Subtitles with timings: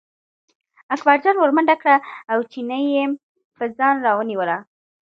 [0.95, 1.95] اکبرجان ور منډه کړه
[2.31, 3.03] او چینی یې
[3.57, 4.57] په ځان راونیوه.